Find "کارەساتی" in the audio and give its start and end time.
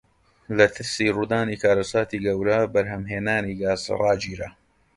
1.63-2.21